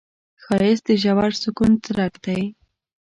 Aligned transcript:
ښایست 0.43 0.83
د 0.87 0.89
ژور 1.01 1.31
سکون 1.41 1.71
څرک 1.83 2.13
دی 2.25 2.41